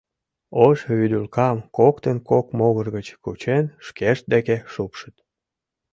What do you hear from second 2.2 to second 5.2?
кок могыр гыч кучен, шкешт деке шупшыт.